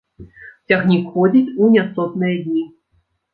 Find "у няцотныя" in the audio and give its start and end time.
1.61-2.41